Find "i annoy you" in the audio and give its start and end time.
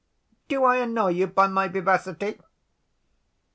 0.63-1.27